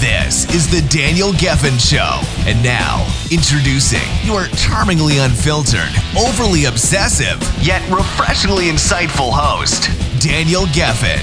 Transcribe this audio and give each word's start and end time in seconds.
This 0.00 0.48
is 0.54 0.66
the 0.66 0.80
Daniel 0.88 1.32
Gefen 1.32 1.78
Show. 1.78 2.22
And 2.48 2.62
now, 2.62 3.06
introducing 3.30 4.00
your 4.24 4.46
charmingly 4.56 5.18
unfiltered, 5.18 5.90
overly 6.18 6.64
obsessive, 6.64 7.38
yet 7.62 7.82
refreshingly 7.90 8.68
insightful 8.70 9.30
host, 9.30 9.90
Daniel 10.18 10.62
Gefen. 10.62 11.20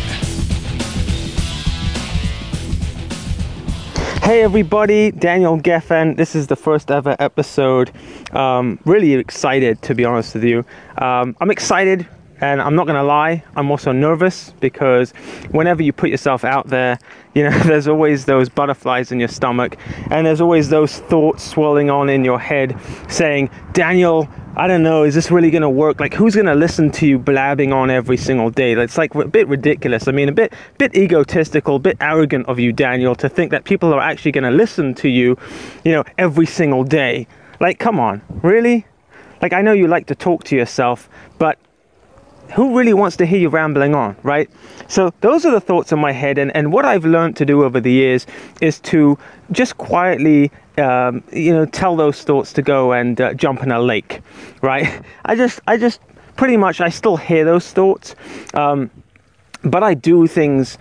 Hey 4.22 4.44
everybody, 4.44 5.10
Daniel 5.10 5.58
Gefen. 5.58 6.16
This 6.16 6.36
is 6.36 6.46
the 6.46 6.56
first 6.56 6.92
ever 6.92 7.16
episode. 7.18 7.90
Um, 8.32 8.78
really 8.86 9.14
excited 9.14 9.82
to 9.82 9.96
be 9.96 10.06
honest 10.06 10.36
with 10.36 10.44
you. 10.44 10.60
Um, 11.00 11.36
I'm 11.42 11.50
excited 11.50 12.06
and 12.40 12.62
I'm 12.62 12.76
not 12.76 12.86
going 12.86 12.96
to 12.98 13.04
lie, 13.04 13.44
I'm 13.56 13.72
also 13.72 13.92
nervous 13.92 14.54
because 14.60 15.12
whenever 15.52 15.82
you 15.82 15.92
put 15.92 16.10
yourself 16.10 16.44
out 16.44 16.68
there, 16.68 17.00
you 17.34 17.44
know, 17.44 17.58
there's 17.64 17.88
always 17.88 18.26
those 18.26 18.50
butterflies 18.50 19.12
in 19.12 19.20
your 19.20 19.30
stomach 19.30 19.78
and 20.12 20.26
there's 20.26 20.42
always 20.42 20.70
those 20.70 21.00
thoughts 21.00 21.44
swirling 21.44 21.90
on 21.90 22.10
in 22.10 22.24
your 22.24 22.40
head 22.40 22.80
saying, 23.10 23.50
Daniel, 23.74 24.30
I 24.56 24.68
don't 24.68 24.84
know, 24.84 25.04
is 25.04 25.14
this 25.14 25.30
really 25.30 25.52
going 25.52 25.62
to 25.62 25.70
work? 25.70 26.00
Like, 26.00 26.14
who's 26.14 26.34
going 26.34 26.48
to 26.48 26.56
listen 26.56 26.92
to 26.94 27.08
you 27.08 27.20
blabbing 27.20 27.74
on 27.74 27.90
every 27.90 28.18
single 28.18 28.50
day? 28.50 28.74
It's 28.74 28.98
like 28.98 29.14
a 29.14 29.28
bit 29.28 29.48
ridiculous. 29.48 30.08
I 30.08 30.12
mean, 30.12 30.30
a 30.30 30.32
bit, 30.32 30.54
bit 30.80 30.96
egotistical, 30.96 31.76
a 31.76 31.80
bit 31.80 31.98
arrogant 32.02 32.48
of 32.48 32.58
you, 32.58 32.74
Daniel, 32.74 33.14
to 33.16 33.30
think 33.30 33.52
that 33.52 33.66
people 33.66 33.94
are 33.94 34.02
actually 34.02 34.32
going 34.32 34.44
to 34.44 34.52
listen 34.52 34.96
to 34.96 35.10
you, 35.10 35.38
you 35.86 35.92
know, 35.92 36.04
every 36.18 36.48
single 36.48 36.84
day. 36.84 37.28
Like, 37.60 37.78
come 37.78 38.00
on, 38.00 38.22
really? 38.42 38.88
Like, 39.44 39.54
I 39.54 39.62
know 39.62 39.74
you 39.74 39.88
like 39.88 40.08
to 40.08 40.16
talk 40.16 40.44
to 40.46 40.56
yourself, 40.56 41.08
but 41.38 41.60
who 42.54 42.78
really 42.78 42.94
wants 42.94 43.18
to 43.18 43.26
hear 43.26 43.40
you 43.40 43.50
rambling 43.50 43.94
on, 43.94 44.16
right? 44.24 44.50
So 44.88 45.14
those 45.22 45.46
are 45.46 45.52
the 45.52 45.60
thoughts 45.60 45.92
in 45.92 46.00
my 46.00 46.12
head, 46.12 46.38
and, 46.38 46.56
and 46.56 46.72
what 46.72 46.86
I've 46.86 47.06
learned 47.06 47.36
to 47.38 47.46
do 47.46 47.64
over 47.64 47.80
the 47.80 47.92
years 47.92 48.26
is 48.62 48.80
to 48.82 49.18
just 49.52 49.78
quietly, 49.78 50.52
um, 50.78 51.24
you 51.32 51.54
know, 51.54 51.66
tell 51.66 51.96
those 51.96 52.24
thoughts 52.24 52.54
to 52.54 52.62
go 52.62 52.94
and 52.94 53.20
uh, 53.20 53.34
jump 53.34 53.64
in 53.64 53.72
a 53.72 53.80
lake, 53.80 54.22
right? 54.62 55.02
I 55.26 55.36
just, 55.36 55.60
I 55.68 55.78
just 55.78 56.00
pretty 56.36 56.58
much, 56.58 56.82
I 56.82 56.90
still 56.90 57.18
hear 57.18 57.44
those 57.44 57.72
thoughts, 57.72 58.16
um, 58.54 58.90
but 59.64 59.84
I 59.84 59.94
do 59.94 60.28
things 60.28 60.78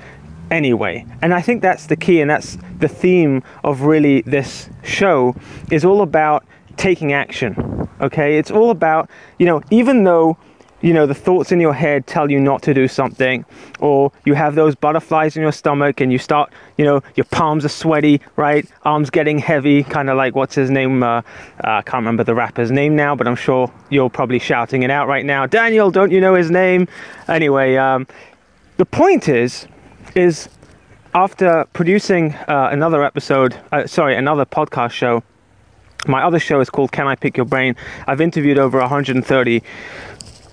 anyway, 0.51 1.05
and 1.23 1.35
I 1.35 1.41
think 1.41 1.63
that's 1.63 1.87
the 1.87 1.97
key, 1.97 2.21
and 2.21 2.31
that's 2.31 2.59
the 2.79 2.89
theme 2.89 3.43
of 3.65 3.83
really 3.83 4.21
this 4.23 4.71
show 4.85 5.35
is 5.71 5.85
all 5.85 6.03
about 6.03 6.45
taking 6.77 7.13
action. 7.13 7.89
Okay, 8.01 8.39
it's 8.39 8.51
all 8.51 8.71
about, 8.71 9.11
you 9.39 9.47
know, 9.47 9.63
even 9.71 10.05
though 10.05 10.37
you 10.87 10.93
know 10.93 11.05
the 11.05 11.15
thoughts 11.15 11.51
in 11.51 11.59
your 11.59 11.75
head 11.75 12.07
tell 12.07 12.31
you 12.31 12.39
not 12.39 12.63
to 12.63 12.73
do 12.73 12.87
something 12.87 13.45
or 13.81 14.13
you 14.25 14.35
have 14.35 14.55
those 14.55 14.77
butterflies 14.77 15.37
in 15.37 15.43
your 15.43 15.51
stomach 15.51 16.01
and 16.01 16.13
you 16.13 16.19
start 16.19 16.53
you 16.79 16.85
know 16.85 17.03
your 17.17 17.25
palms 17.25 17.65
are 17.65 17.69
sweaty 17.69 18.21
right? 18.37 18.71
Arms 18.85 19.11
getting 19.11 19.37
heavy 19.37 19.83
kind 19.83 20.09
of 20.09 20.17
like 20.17 20.37
what's 20.37 20.55
his 20.55 20.71
name 20.71 21.03
uh, 21.03 21.07
uh, 21.09 21.23
i 21.65 21.83
can't 21.83 22.03
remember 22.03 22.23
the 22.23 22.37
rapper's 22.37 22.71
name 22.71 22.95
now 22.95 23.17
but 23.17 23.27
i'm 23.27 23.35
sure 23.35 23.73
you're 23.91 24.09
probably 24.09 24.39
shouting 24.39 24.85
it 24.85 24.91
out 24.91 25.09
right 25.09 25.25
now. 25.25 25.45
Daniel 25.45 25.91
don't 25.91 26.13
you 26.13 26.21
know 26.21 26.37
his 26.37 26.53
name? 26.53 26.87
Anyway 27.27 27.75
um, 27.75 28.07
the 28.77 28.87
point 28.87 29.29
is 29.29 29.67
is 30.15 30.49
after 31.15 31.65
producing 31.73 32.33
uh, 32.47 32.69
another 32.71 33.03
episode 33.03 33.59
uh, 33.73 33.89
sorry 33.89 34.15
another 34.15 34.45
podcast 34.45 34.93
show 34.93 35.25
my 36.07 36.23
other 36.23 36.39
show 36.39 36.61
is 36.61 36.71
called 36.71 36.93
Can 36.93 37.09
I 37.09 37.17
Pick 37.17 37.37
Your 37.37 37.47
Brain? 37.47 37.75
I've 38.07 38.21
interviewed 38.21 38.59
over 38.59 38.79
130 38.79 39.63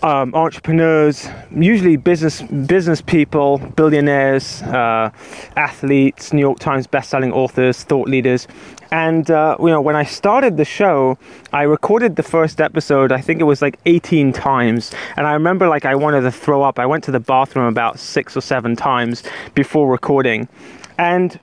um, 0.04 0.36
entrepreneurs, 0.36 1.30
usually 1.56 1.96
business 1.96 2.42
business 2.42 3.02
people, 3.02 3.58
billionaires, 3.58 4.62
uh, 4.64 5.10
athletes, 5.56 6.34
New 6.34 6.42
York 6.42 6.60
Times 6.60 6.88
best-selling 6.88 7.32
authors, 7.32 7.84
thought 7.84 8.10
leaders, 8.10 8.48
and 8.92 9.32
uh, 9.32 9.56
you 9.60 9.68
know 9.68 9.80
when 9.82 9.96
I 9.96 10.04
started 10.04 10.58
the 10.58 10.66
show, 10.66 11.18
I 11.54 11.64
recorded 11.64 12.18
the 12.18 12.24
first 12.24 12.60
episode. 12.60 13.14
I 13.14 13.22
think 13.22 13.40
it 13.40 13.46
was 13.46 13.62
like 13.62 13.80
18 13.86 14.34
times, 14.34 14.92
and 15.16 15.26
I 15.26 15.34
remember 15.34 15.70
like 15.70 15.86
I 15.86 15.96
wanted 15.96 16.22
to 16.22 16.32
throw 16.32 16.64
up. 16.64 16.80
I 16.80 16.86
went 16.86 17.06
to 17.06 17.12
the 17.12 17.22
bathroom 17.22 17.66
about 17.66 17.98
six 17.98 18.36
or 18.36 18.42
seven 18.42 18.76
times 18.76 19.24
before 19.56 19.90
recording, 19.90 20.50
and 20.98 21.40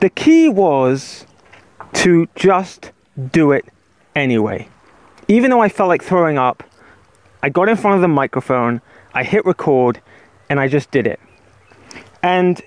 the 0.00 0.10
key 0.10 0.50
was 0.50 1.24
to 1.94 2.28
just 2.36 2.92
do 3.32 3.52
it 3.52 3.64
anyway, 4.14 4.68
even 5.26 5.50
though 5.50 5.62
I 5.62 5.70
felt 5.70 5.88
like 5.88 6.02
throwing 6.02 6.36
up. 6.36 6.62
I 7.42 7.48
got 7.48 7.68
in 7.68 7.76
front 7.76 7.96
of 7.96 8.00
the 8.00 8.08
microphone, 8.08 8.80
I 9.14 9.22
hit 9.22 9.44
record, 9.44 10.00
and 10.50 10.58
I 10.58 10.66
just 10.66 10.90
did 10.90 11.06
it. 11.06 11.20
And 12.22 12.60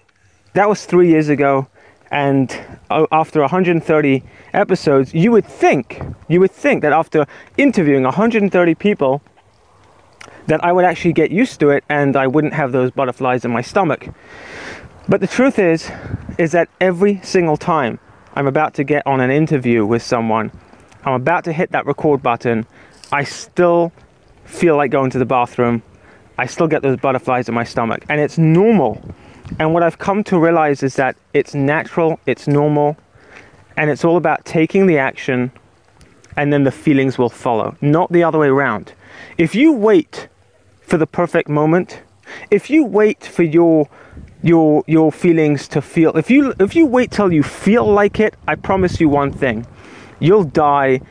that 0.54 0.70
was 0.70 0.86
three 0.86 1.10
years 1.10 1.30
ago. 1.30 1.68
And 2.10 2.52
uh, 2.90 3.06
after 3.12 3.40
130 3.40 4.24
episodes, 4.54 5.14
you 5.14 5.32
would 5.32 5.46
think, 5.46 6.02
you 6.28 6.40
would 6.42 6.52
think 6.52 6.82
that 6.82 6.92
after 6.92 7.26
interviewing 7.58 8.04
130 8.04 8.76
people, 8.76 9.22
that 10.48 10.64
I 10.64 10.72
would 10.72 10.86
actually 10.86 11.14
get 11.14 11.32
used 11.32 11.60
to 11.62 11.70
it 11.70 11.84
and 11.90 12.16
I 12.16 12.28
wouldn't 12.28 12.54
have 12.54 12.72
those 12.72 12.92
butterflies 12.92 13.46
in 13.46 13.52
my 13.52 13.62
stomach. 13.62 14.10
But 15.08 15.22
the 15.22 15.28
truth 15.28 15.60
is, 15.60 15.90
is 16.38 16.52
that 16.52 16.70
every 16.80 17.22
single 17.24 17.58
time 17.58 18.00
I'm 18.36 18.48
about 18.48 18.74
to 18.76 18.84
get 18.84 19.06
on 19.06 19.22
an 19.22 19.32
interview 19.32 19.86
with 19.86 20.02
someone, 20.02 20.52
I'm 21.06 21.14
about 21.14 21.46
to 21.46 21.54
hit 21.54 21.72
that 21.72 21.86
record 21.86 22.22
button, 22.22 22.66
I 23.12 23.24
still 23.24 23.92
feel 24.46 24.78
like 24.78 24.92
going 24.92 25.12
to 25.12 25.20
the 25.20 25.26
bathroom, 25.26 25.84
I 26.38 26.46
still 26.46 26.68
get 26.68 26.82
those 26.82 26.98
butterflies 26.98 27.48
in 27.48 27.56
my 27.56 27.64
stomach. 27.64 28.06
And 28.10 28.20
it's 28.20 28.38
normal. 28.38 29.02
And 29.60 29.74
what 29.74 29.84
I've 29.84 30.00
come 30.00 30.24
to 30.26 30.40
realize 30.40 30.84
is 30.84 30.96
that 30.96 31.16
it's 31.34 31.54
natural, 31.54 32.20
it's 32.26 32.48
normal, 32.48 32.98
and 33.78 33.90
it's 33.90 34.06
all 34.06 34.18
about 34.18 34.46
taking 34.46 34.88
the 34.88 34.98
action 34.98 35.52
and 36.38 36.52
then 36.52 36.64
the 36.64 36.72
feelings 36.72 37.18
will 37.18 37.30
follow, 37.30 37.76
not 37.82 38.12
the 38.12 38.24
other 38.24 38.40
way 38.40 38.48
around. 38.48 38.94
If 39.38 39.56
you 39.56 39.74
wait 39.74 40.28
for 40.82 40.98
the 40.98 41.08
perfect 41.08 41.50
moment, 41.50 42.02
if 42.50 42.70
you 42.70 42.86
wait 42.86 43.24
for 43.24 43.44
your 43.44 43.90
your 44.44 44.84
your 44.88 45.12
feelings 45.12 45.68
to 45.68 45.82
feel 45.82 46.18
if 46.18 46.32
you 46.32 46.54
if 46.60 46.76
you 46.76 46.86
wait 46.86 47.12
till 47.12 47.32
you 47.32 47.44
feel 47.44 47.86
like 47.86 48.20
it, 48.20 48.36
I 48.48 48.56
promise 48.56 49.00
you 49.00 49.10
one 49.10 49.32
thing. 49.32 49.66
You'll 50.20 50.44
die 50.44 51.02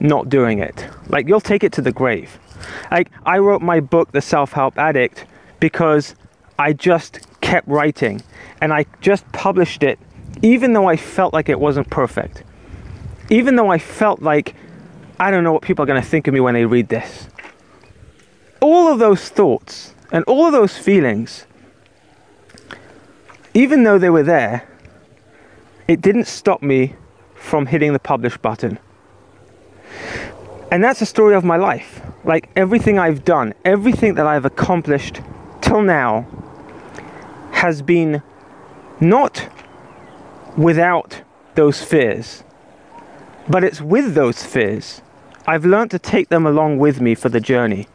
not 0.00 0.28
doing 0.28 0.58
it. 0.58 0.86
Like 1.08 1.28
you'll 1.28 1.40
take 1.40 1.64
it 1.64 1.72
to 1.72 1.82
the 1.82 1.92
grave. 1.92 2.38
Like 2.90 3.10
I 3.24 3.38
wrote 3.38 3.62
my 3.62 3.80
book, 3.80 4.12
The 4.12 4.20
Self 4.20 4.52
Help 4.52 4.78
Addict, 4.78 5.26
because 5.60 6.14
I 6.58 6.72
just 6.72 7.20
kept 7.40 7.68
writing 7.68 8.22
and 8.60 8.72
I 8.72 8.86
just 9.00 9.30
published 9.32 9.82
it 9.82 9.98
even 10.42 10.72
though 10.72 10.86
I 10.86 10.96
felt 10.96 11.34
like 11.34 11.48
it 11.48 11.58
wasn't 11.58 11.90
perfect. 11.90 12.44
Even 13.30 13.56
though 13.56 13.70
I 13.70 13.78
felt 13.78 14.22
like 14.22 14.54
I 15.20 15.30
don't 15.30 15.44
know 15.44 15.52
what 15.52 15.62
people 15.62 15.82
are 15.82 15.86
going 15.86 16.00
to 16.00 16.08
think 16.08 16.28
of 16.28 16.34
me 16.34 16.40
when 16.40 16.54
they 16.54 16.64
read 16.64 16.88
this. 16.88 17.28
All 18.60 18.92
of 18.92 18.98
those 18.98 19.28
thoughts 19.28 19.94
and 20.12 20.24
all 20.24 20.46
of 20.46 20.52
those 20.52 20.76
feelings, 20.78 21.46
even 23.54 23.82
though 23.82 23.98
they 23.98 24.10
were 24.10 24.22
there, 24.22 24.68
it 25.88 26.00
didn't 26.00 26.26
stop 26.26 26.62
me 26.62 26.94
from 27.34 27.66
hitting 27.66 27.92
the 27.92 27.98
publish 27.98 28.36
button. 28.36 28.78
And 30.70 30.84
that's 30.84 31.00
the 31.00 31.06
story 31.06 31.34
of 31.34 31.44
my 31.44 31.56
life. 31.56 32.02
Like 32.24 32.50
everything 32.56 32.98
I've 32.98 33.24
done, 33.24 33.54
everything 33.64 34.14
that 34.14 34.26
I've 34.26 34.44
accomplished 34.44 35.20
till 35.60 35.82
now 35.82 36.26
has 37.52 37.82
been 37.82 38.22
not 39.00 39.48
without 40.56 41.22
those 41.54 41.82
fears, 41.82 42.44
but 43.48 43.64
it's 43.64 43.80
with 43.80 44.14
those 44.14 44.44
fears. 44.44 45.02
I've 45.46 45.64
learned 45.64 45.90
to 45.92 45.98
take 45.98 46.28
them 46.28 46.46
along 46.46 46.78
with 46.78 47.00
me 47.00 47.14
for 47.14 47.28
the 47.28 47.40
journey. 47.40 47.86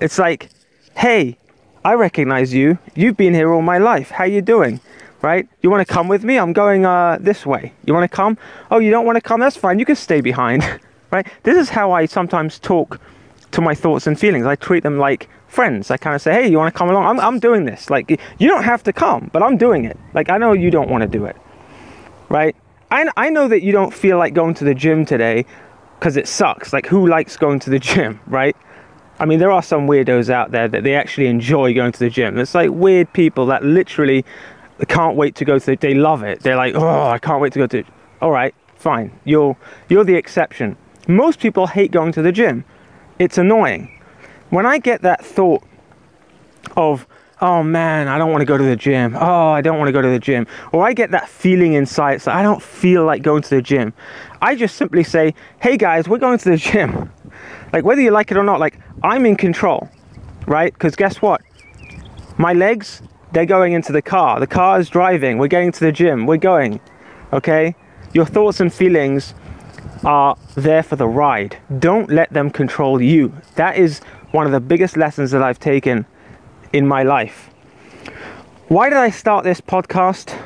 It's 0.00 0.18
like, 0.18 0.48
hey, 0.96 1.36
I 1.84 1.94
recognize 1.94 2.54
you. 2.54 2.78
You've 2.94 3.16
been 3.16 3.34
here 3.34 3.52
all 3.52 3.62
my 3.62 3.78
life. 3.78 4.10
How 4.10 4.24
you 4.24 4.42
doing? 4.42 4.80
Right? 5.22 5.48
You 5.62 5.70
want 5.70 5.86
to 5.86 5.92
come 5.92 6.08
with 6.08 6.22
me? 6.22 6.38
I'm 6.38 6.52
going 6.52 6.84
uh, 6.86 7.18
this 7.20 7.44
way. 7.46 7.72
You 7.84 7.94
want 7.94 8.10
to 8.10 8.14
come? 8.14 8.36
Oh, 8.70 8.78
you 8.78 8.90
don't 8.90 9.06
want 9.06 9.16
to 9.16 9.22
come? 9.22 9.40
That's 9.40 9.56
fine. 9.56 9.78
You 9.78 9.84
can 9.84 9.96
stay 9.96 10.20
behind. 10.20 10.62
right? 11.10 11.26
This 11.42 11.56
is 11.56 11.70
how 11.70 11.92
I 11.92 12.06
sometimes 12.06 12.58
talk 12.58 13.00
to 13.54 13.60
my 13.60 13.74
thoughts 13.74 14.06
and 14.06 14.18
feelings. 14.18 14.46
I 14.46 14.56
treat 14.56 14.82
them 14.82 14.98
like 14.98 15.28
friends. 15.46 15.90
I 15.90 15.96
kind 15.96 16.16
of 16.16 16.20
say, 16.20 16.32
hey, 16.32 16.48
you 16.48 16.58
want 16.58 16.74
to 16.74 16.76
come 16.76 16.90
along? 16.90 17.06
I'm, 17.06 17.20
I'm 17.20 17.38
doing 17.38 17.64
this. 17.64 17.88
Like, 17.88 18.10
you 18.38 18.48
don't 18.48 18.64
have 18.64 18.82
to 18.82 18.92
come, 18.92 19.30
but 19.32 19.42
I'm 19.42 19.56
doing 19.56 19.84
it. 19.84 19.96
Like, 20.12 20.28
I 20.28 20.38
know 20.38 20.52
you 20.52 20.70
don't 20.72 20.90
want 20.90 21.02
to 21.02 21.08
do 21.08 21.24
it, 21.24 21.36
right? 22.28 22.56
I, 22.90 23.08
I 23.16 23.30
know 23.30 23.46
that 23.46 23.62
you 23.62 23.70
don't 23.70 23.94
feel 23.94 24.18
like 24.18 24.34
going 24.34 24.54
to 24.54 24.64
the 24.64 24.74
gym 24.74 25.06
today 25.06 25.46
because 25.98 26.16
it 26.16 26.26
sucks. 26.26 26.72
Like, 26.72 26.86
who 26.86 27.06
likes 27.06 27.36
going 27.36 27.60
to 27.60 27.70
the 27.70 27.78
gym, 27.78 28.20
right? 28.26 28.56
I 29.20 29.24
mean, 29.24 29.38
there 29.38 29.52
are 29.52 29.62
some 29.62 29.86
weirdos 29.86 30.28
out 30.30 30.50
there 30.50 30.66
that 30.66 30.82
they 30.82 30.96
actually 30.96 31.28
enjoy 31.28 31.72
going 31.72 31.92
to 31.92 31.98
the 32.00 32.10
gym. 32.10 32.36
It's 32.38 32.56
like 32.56 32.70
weird 32.70 33.12
people 33.12 33.46
that 33.46 33.62
literally 33.62 34.24
can't 34.88 35.16
wait 35.16 35.36
to 35.36 35.44
go 35.44 35.60
to 35.60 35.66
the, 35.66 35.76
they 35.76 35.94
love 35.94 36.24
it. 36.24 36.40
They're 36.40 36.56
like, 36.56 36.74
oh, 36.74 37.06
I 37.06 37.18
can't 37.18 37.40
wait 37.40 37.52
to 37.52 37.60
go 37.60 37.68
to, 37.68 37.84
all 38.20 38.32
right, 38.32 38.52
fine. 38.74 39.16
You're, 39.22 39.56
you're 39.88 40.02
the 40.02 40.16
exception. 40.16 40.76
Most 41.06 41.38
people 41.38 41.68
hate 41.68 41.92
going 41.92 42.10
to 42.12 42.22
the 42.22 42.32
gym. 42.32 42.64
It's 43.18 43.38
annoying. 43.38 44.00
When 44.50 44.66
I 44.66 44.78
get 44.78 45.02
that 45.02 45.24
thought 45.24 45.62
of, 46.76 47.06
oh 47.40 47.62
man, 47.62 48.08
I 48.08 48.18
don't 48.18 48.30
want 48.30 48.42
to 48.42 48.46
go 48.46 48.56
to 48.56 48.64
the 48.64 48.76
gym. 48.76 49.16
Oh, 49.18 49.50
I 49.50 49.60
don't 49.60 49.78
want 49.78 49.88
to 49.88 49.92
go 49.92 50.02
to 50.02 50.08
the 50.08 50.18
gym. 50.18 50.46
Or 50.72 50.84
I 50.84 50.92
get 50.92 51.10
that 51.12 51.28
feeling 51.28 51.74
inside, 51.74 52.22
so 52.22 52.32
I 52.32 52.42
don't 52.42 52.62
feel 52.62 53.04
like 53.04 53.22
going 53.22 53.42
to 53.42 53.50
the 53.50 53.62
gym. 53.62 53.92
I 54.42 54.54
just 54.54 54.76
simply 54.76 55.04
say, 55.04 55.34
hey 55.60 55.76
guys, 55.76 56.08
we're 56.08 56.18
going 56.18 56.38
to 56.38 56.50
the 56.50 56.56
gym. 56.56 57.12
Like 57.72 57.84
whether 57.84 58.00
you 58.00 58.10
like 58.10 58.30
it 58.30 58.36
or 58.36 58.44
not, 58.44 58.60
like 58.60 58.78
I'm 59.02 59.26
in 59.26 59.36
control, 59.36 59.88
right? 60.46 60.72
Because 60.72 60.96
guess 60.96 61.22
what? 61.22 61.42
My 62.36 62.52
legs, 62.52 63.02
they're 63.32 63.46
going 63.46 63.72
into 63.72 63.92
the 63.92 64.02
car. 64.02 64.40
The 64.40 64.46
car 64.46 64.78
is 64.78 64.88
driving. 64.88 65.38
We're 65.38 65.48
getting 65.48 65.72
to 65.72 65.80
the 65.80 65.92
gym. 65.92 66.26
We're 66.26 66.36
going. 66.36 66.80
Okay? 67.32 67.74
Your 68.12 68.26
thoughts 68.26 68.60
and 68.60 68.72
feelings 68.72 69.34
are 70.04 70.36
there 70.54 70.82
for 70.82 70.96
the 70.96 71.08
ride. 71.08 71.56
Don't 71.78 72.10
let 72.10 72.32
them 72.32 72.50
control 72.50 73.00
you. 73.00 73.32
That 73.56 73.76
is 73.76 74.00
one 74.32 74.46
of 74.46 74.52
the 74.52 74.60
biggest 74.60 74.96
lessons 74.96 75.30
that 75.30 75.42
I've 75.42 75.58
taken 75.58 76.06
in 76.72 76.86
my 76.86 77.02
life. 77.02 77.50
Why 78.68 78.88
did 78.88 78.98
I 78.98 79.10
start 79.10 79.44
this 79.44 79.60
podcast? 79.60 80.38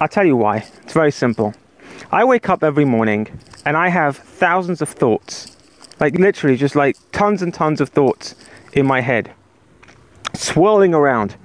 I'll 0.00 0.08
tell 0.08 0.24
you 0.24 0.36
why. 0.36 0.58
It's 0.82 0.92
very 0.92 1.12
simple. 1.12 1.54
I 2.10 2.24
wake 2.24 2.48
up 2.48 2.62
every 2.62 2.84
morning 2.84 3.28
and 3.64 3.76
I 3.76 3.88
have 3.88 4.16
thousands 4.16 4.80
of 4.80 4.88
thoughts. 4.88 5.56
Like 6.00 6.14
literally 6.14 6.56
just 6.56 6.74
like 6.74 6.96
tons 7.12 7.42
and 7.42 7.52
tons 7.52 7.80
of 7.80 7.90
thoughts 7.90 8.34
in 8.72 8.86
my 8.86 9.00
head. 9.00 9.32
Swirling 10.34 10.94
around. 10.94 11.36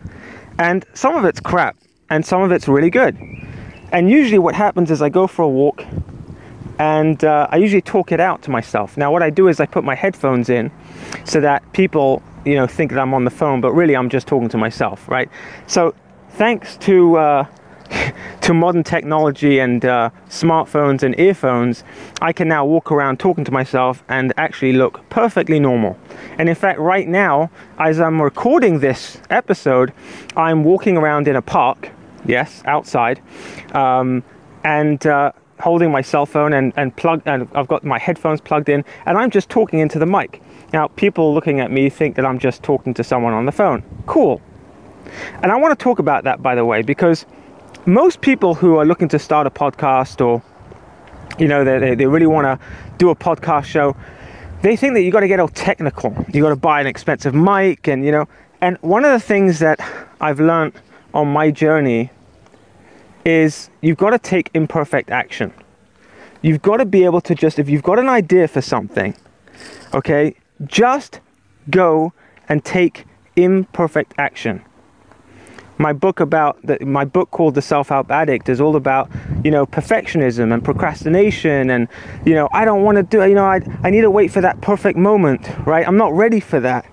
And 0.58 0.86
some 0.94 1.16
of 1.16 1.26
it's 1.26 1.40
crap 1.40 1.78
and 2.10 2.26
some 2.26 2.42
of 2.42 2.52
it's 2.52 2.68
really 2.68 2.90
good. 2.90 3.18
And 3.92 4.10
usually 4.10 4.40
what 4.40 4.56
happens 4.56 4.92
is 4.92 5.02
I 5.02 5.10
go 5.10 5.28
for 5.28 5.44
a 5.44 5.50
walk 5.50 5.84
and 6.80 7.24
uh, 7.24 7.48
I 7.50 7.58
usually 7.58 7.82
talk 7.82 8.12
it 8.12 8.20
out 8.20 8.42
to 8.44 8.52
myself. 8.52 8.98
Now, 8.98 9.12
what 9.12 9.24
I 9.24 9.30
do 9.30 9.48
is 9.48 9.60
I 9.60 9.66
put 9.66 9.84
my 9.84 9.96
headphones 9.96 10.50
in 10.50 10.72
so 11.26 11.40
that 11.42 11.72
people, 11.74 12.22
you 12.46 12.56
know, 12.56 12.68
think 12.68 12.92
that 12.92 13.00
I'm 13.00 13.14
on 13.14 13.24
the 13.24 13.32
phone, 13.32 13.62
but 13.62 13.72
really 13.74 13.96
I'm 13.96 14.10
just 14.10 14.28
talking 14.28 14.50
to 14.50 14.58
myself, 14.58 15.08
right? 15.08 15.30
So, 15.66 15.96
thanks 16.32 16.78
to 16.78 17.18
uh, 17.18 17.46
to 18.42 18.54
modern 18.54 18.84
technology 18.84 19.60
and 19.60 19.84
uh, 19.86 20.10
smartphones 20.30 21.04
and 21.04 21.20
earphones, 21.20 21.84
I 22.22 22.34
can 22.34 22.48
now 22.48 22.66
walk 22.66 22.92
around 22.92 23.20
talking 23.20 23.44
to 23.46 23.52
myself 23.52 24.04
and 24.10 24.34
actually 24.38 24.74
look 24.74 25.08
perfectly 25.10 25.60
normal. 25.60 25.98
And 26.38 26.50
in 26.50 26.56
fact, 26.56 26.80
right 26.80 27.08
now, 27.08 27.50
as 27.78 28.00
I'm 28.00 28.22
recording 28.22 28.80
this 28.80 29.20
episode, 29.30 29.94
I'm 30.36 30.64
walking 30.64 30.98
around 30.98 31.28
in 31.28 31.36
a 31.36 31.42
park. 31.42 31.92
Yes, 32.26 32.62
outside, 32.66 33.22
um, 33.74 34.24
and 34.64 35.06
uh, 35.06 35.32
holding 35.60 35.92
my 35.92 36.02
cell 36.02 36.26
phone 36.26 36.54
and, 36.54 36.74
and 36.76 36.96
plugged 36.96 37.28
and 37.28 37.48
I've 37.54 37.68
got 37.68 37.84
my 37.84 38.00
headphones 38.00 38.42
plugged 38.42 38.70
in 38.70 38.86
and 39.06 39.18
I'm 39.18 39.32
just 39.32 39.50
talking 39.50 39.80
into 39.80 40.00
the 40.00 40.06
mic. 40.06 40.42
Now 40.74 40.88
people 40.88 41.34
looking 41.34 41.60
at 41.60 41.72
me 41.72 41.90
think 41.90 42.16
that 42.16 42.26
I'm 42.26 42.40
just 42.40 42.64
talking 42.64 42.94
to 42.96 43.04
someone 43.04 43.34
on 43.34 43.46
the 43.46 43.52
phone. 43.52 43.84
Cool. 44.06 44.42
And 45.42 45.52
I 45.52 45.56
want 45.56 45.78
to 45.78 45.84
talk 45.84 46.00
about 46.00 46.24
that 46.26 46.42
by 46.42 46.56
the 46.56 46.66
way 46.66 46.82
because 46.82 47.26
most 47.86 48.22
people 48.22 48.54
who 48.54 48.76
are 48.76 48.86
looking 48.86 49.08
to 49.08 49.20
start 49.20 49.48
a 49.48 49.50
podcast 49.50 50.26
or 50.26 50.44
you 51.40 51.48
know 51.48 51.64
they, 51.64 51.96
they 51.96 52.06
really 52.06 52.28
want 52.28 52.46
to 52.46 52.66
do 52.98 53.10
a 53.10 53.16
podcast 53.16 53.66
show 53.66 53.96
they 54.62 54.76
think 54.76 54.94
that 54.94 55.02
you 55.02 55.12
got 55.12 55.22
to 55.22 55.28
get 55.28 55.40
all 55.40 55.48
technical 55.48 56.14
you 56.34 56.42
got 56.42 56.50
to 56.50 56.56
buy 56.56 56.82
an 56.82 56.88
expensive 56.88 57.34
mic 57.34 57.88
and 57.88 58.04
you 58.04 58.12
know 58.12 58.28
and 58.60 58.78
one 58.82 59.06
of 59.06 59.12
the 59.12 59.20
things 59.20 59.60
that 59.60 59.80
i've 60.20 60.40
learned 60.40 60.74
on 61.14 61.28
my 61.28 61.52
journey 61.52 62.10
is 63.26 63.70
you've 63.82 63.98
got 63.98 64.12
to 64.12 64.20
take 64.20 64.50
imperfect 64.54 65.10
action. 65.10 65.54
You've 66.42 66.62
got 66.62 66.78
to 66.78 66.86
be 66.86 67.04
able 67.04 67.22
to 67.22 67.36
just, 67.36 67.60
if 67.60 67.70
you've 67.70 67.84
got 67.84 68.00
an 68.00 68.10
idea 68.10 68.48
for 68.48 68.62
something, 68.62 69.16
okay, 69.94 70.36
just 70.66 71.20
go 71.70 72.14
and 72.48 72.64
take 72.64 73.06
imperfect 73.36 74.14
action. 74.18 74.64
My 75.80 75.94
book 75.94 76.20
about 76.20 76.60
the, 76.64 76.84
my 76.84 77.06
book 77.06 77.30
called 77.30 77.54
The 77.54 77.62
Self 77.62 77.90
Help 77.90 78.10
Addict 78.10 78.50
is 78.50 78.60
all 78.60 78.76
about 78.76 79.12
you 79.44 79.52
know 79.52 79.68
perfectionism 79.68 80.52
and 80.52 80.64
procrastination 80.64 81.70
and 81.70 81.88
you 82.26 82.34
know 82.34 82.50
I 82.52 82.66
don't 82.66 82.82
want 82.82 82.96
to 82.96 83.04
do 83.04 83.24
you 83.30 83.36
know 83.36 83.46
I 83.46 83.62
I 83.84 83.92
need 83.92 84.02
to 84.02 84.10
wait 84.10 84.32
for 84.32 84.42
that 84.42 84.60
perfect 84.62 84.98
moment 84.98 85.48
right 85.68 85.88
I'm 85.88 85.98
not 85.98 86.14
ready 86.14 86.40
for 86.40 86.60
that. 86.62 86.86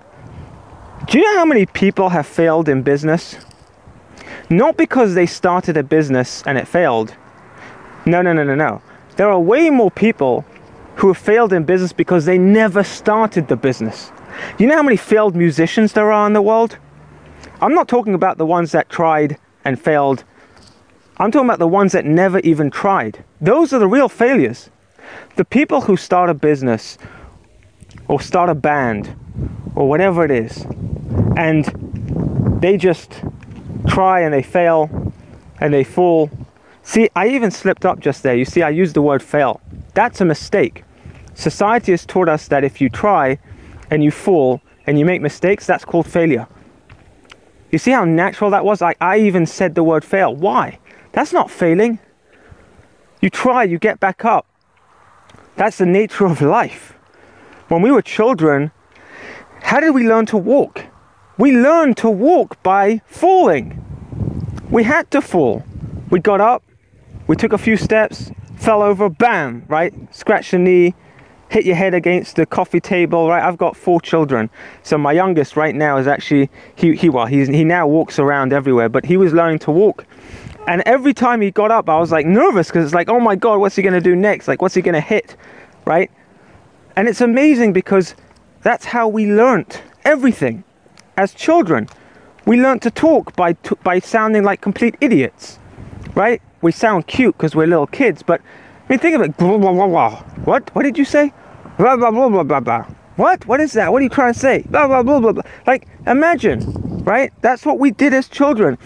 Do 1.07 1.17
you 1.17 1.23
know 1.23 1.39
how 1.39 1.45
many 1.45 1.65
people 1.65 2.09
have 2.09 2.27
failed 2.27 2.69
in 2.69 2.83
business? 2.83 3.37
Not 4.49 4.77
because 4.77 5.15
they 5.15 5.25
started 5.25 5.75
a 5.77 5.83
business 5.83 6.43
and 6.45 6.57
it 6.57 6.67
failed. 6.67 7.15
No, 8.05 8.21
no, 8.21 8.33
no, 8.33 8.43
no, 8.43 8.55
no. 8.55 8.81
There 9.15 9.29
are 9.29 9.39
way 9.39 9.69
more 9.69 9.89
people 9.89 10.45
who 10.97 11.07
have 11.07 11.17
failed 11.17 11.51
in 11.51 11.63
business 11.63 11.93
because 11.93 12.25
they 12.25 12.37
never 12.37 12.83
started 12.83 13.47
the 13.47 13.55
business. 13.55 14.11
You 14.57 14.67
know 14.67 14.75
how 14.75 14.83
many 14.83 14.97
failed 14.97 15.35
musicians 15.35 15.93
there 15.93 16.11
are 16.11 16.27
in 16.27 16.33
the 16.33 16.41
world? 16.41 16.77
I'm 17.61 17.73
not 17.73 17.87
talking 17.87 18.13
about 18.13 18.37
the 18.37 18.45
ones 18.45 18.71
that 18.73 18.89
tried 18.89 19.37
and 19.63 19.81
failed. 19.81 20.23
I'm 21.17 21.31
talking 21.31 21.47
about 21.47 21.59
the 21.59 21.67
ones 21.67 21.93
that 21.93 22.05
never 22.05 22.39
even 22.39 22.69
tried. 22.69 23.23
Those 23.39 23.73
are 23.73 23.79
the 23.79 23.87
real 23.87 24.09
failures. 24.09 24.69
The 25.37 25.45
people 25.45 25.81
who 25.81 25.97
start 25.97 26.29
a 26.29 26.33
business 26.33 26.97
or 28.07 28.19
start 28.19 28.49
a 28.49 28.55
band 28.55 29.15
or 29.75 29.87
whatever 29.87 30.23
it 30.23 30.31
is, 30.31 30.65
and 31.37 31.65
they 32.61 32.77
just 32.77 33.21
try 33.87 34.21
and 34.21 34.33
they 34.33 34.41
fail 34.43 35.13
and 35.59 35.73
they 35.73 35.83
fall. 35.83 36.29
See, 36.83 37.09
I 37.15 37.29
even 37.29 37.51
slipped 37.51 37.85
up 37.85 37.99
just 37.99 38.23
there. 38.23 38.35
You 38.35 38.45
see, 38.45 38.61
I 38.61 38.69
used 38.69 38.95
the 38.95 39.01
word 39.01 39.23
fail. 39.23 39.61
That's 39.93 40.21
a 40.21 40.25
mistake. 40.25 40.83
Society 41.33 41.91
has 41.91 42.05
taught 42.05 42.29
us 42.29 42.47
that 42.47 42.63
if 42.63 42.79
you 42.79 42.89
try 42.89 43.39
and 43.89 44.03
you 44.03 44.11
fall 44.11 44.61
and 44.85 44.99
you 44.99 45.05
make 45.05 45.21
mistakes, 45.21 45.65
that's 45.65 45.85
called 45.85 46.07
failure. 46.07 46.47
You 47.71 47.79
see 47.79 47.91
how 47.91 48.05
natural 48.05 48.51
that 48.51 48.63
was? 48.63 48.81
I, 48.81 48.95
I 49.01 49.19
even 49.19 49.45
said 49.45 49.75
the 49.75 49.83
word 49.83 50.05
fail. 50.05 50.33
Why? 50.35 50.79
That's 51.11 51.33
not 51.33 51.49
failing. 51.49 51.99
You 53.21 53.29
try, 53.29 53.63
you 53.63 53.79
get 53.79 53.99
back 53.99 54.23
up. 54.23 54.45
That's 55.55 55.77
the 55.77 55.85
nature 55.85 56.25
of 56.25 56.41
life. 56.41 56.93
When 57.67 57.81
we 57.81 57.91
were 57.91 58.01
children, 58.01 58.71
how 59.61 59.79
did 59.79 59.91
we 59.91 60.07
learn 60.07 60.25
to 60.27 60.37
walk? 60.37 60.85
We 61.37 61.51
learned 61.51 61.97
to 61.97 62.09
walk 62.09 62.63
by 62.63 63.01
falling. 63.07 63.83
We 64.71 64.83
had 64.83 65.11
to 65.11 65.21
fall. 65.21 65.65
We 66.09 66.19
got 66.19 66.39
up, 66.39 66.63
we 67.27 67.35
took 67.35 67.51
a 67.51 67.57
few 67.57 67.75
steps, 67.75 68.31
fell 68.55 68.81
over, 68.81 69.09
bam, 69.09 69.65
right? 69.67 69.93
Scratch 70.15 70.51
the 70.51 70.59
knee, 70.59 70.95
hit 71.49 71.65
your 71.65 71.75
head 71.75 71.93
against 71.93 72.37
the 72.37 72.45
coffee 72.45 72.79
table, 72.79 73.27
right? 73.27 73.43
I've 73.43 73.57
got 73.57 73.75
four 73.75 73.99
children. 73.99 74.49
So 74.83 74.97
my 74.97 75.11
youngest 75.11 75.57
right 75.57 75.75
now 75.75 75.97
is 75.97 76.07
actually, 76.07 76.49
he, 76.75 76.95
he 76.95 77.09
well, 77.09 77.25
he's, 77.25 77.49
he 77.49 77.65
now 77.65 77.85
walks 77.85 78.17
around 78.17 78.53
everywhere, 78.53 78.87
but 78.87 79.03
he 79.03 79.17
was 79.17 79.33
learning 79.33 79.59
to 79.59 79.71
walk. 79.71 80.05
And 80.67 80.83
every 80.85 81.13
time 81.13 81.41
he 81.41 81.51
got 81.51 81.69
up, 81.69 81.89
I 81.89 81.99
was 81.99 82.13
like 82.13 82.25
nervous 82.25 82.67
because 82.67 82.85
it's 82.85 82.95
like, 82.95 83.09
oh 83.09 83.19
my 83.19 83.35
God, 83.35 83.59
what's 83.59 83.75
he 83.75 83.81
going 83.81 83.93
to 83.93 84.01
do 84.01 84.15
next? 84.15 84.47
Like, 84.47 84.61
what's 84.61 84.75
he 84.75 84.81
going 84.81 84.93
to 84.93 85.01
hit, 85.01 85.35
right? 85.85 86.09
And 86.95 87.09
it's 87.09 87.19
amazing 87.19 87.73
because 87.73 88.15
that's 88.61 88.85
how 88.85 89.09
we 89.09 89.25
learnt 89.25 89.83
everything 90.05 90.63
as 91.17 91.33
children, 91.33 91.87
we 92.45 92.61
learn 92.61 92.79
to 92.79 92.91
talk 92.91 93.35
by, 93.35 93.53
t- 93.53 93.75
by 93.83 93.99
sounding 93.99 94.43
like 94.43 94.61
complete 94.61 94.95
idiots, 95.01 95.59
right? 96.13 96.41
We 96.61 96.71
sound 96.71 97.07
cute 97.07 97.37
because 97.37 97.55
we're 97.55 97.67
little 97.67 97.87
kids, 97.87 98.23
but 98.23 98.41
I 98.41 98.93
mean, 98.93 98.99
think 98.99 99.15
of 99.15 99.21
it. 99.21 99.35
Blah, 99.37 99.57
blah, 99.57 99.73
blah, 99.73 99.87
blah. 99.87 100.23
What? 100.45 100.73
What 100.75 100.83
did 100.83 100.97
you 100.97 101.05
say? 101.05 101.33
Blah, 101.77 101.97
blah, 101.97 102.11
blah, 102.11 102.29
blah, 102.29 102.43
blah, 102.43 102.59
blah. 102.59 102.85
What? 103.15 103.45
What 103.47 103.59
is 103.59 103.73
that? 103.73 103.91
What 103.91 104.01
are 104.01 104.03
you 104.03 104.09
trying 104.09 104.33
to 104.33 104.39
say? 104.39 104.63
Blah, 104.69 104.87
blah, 104.87 105.01
blah, 105.01 105.19
blah, 105.19 105.31
blah. 105.31 105.43
Like, 105.65 105.87
imagine, 106.05 106.59
right? 107.03 107.33
That's 107.41 107.65
what 107.65 107.79
we 107.79 107.91
did 107.91 108.13
as 108.13 108.27
children. 108.27 108.77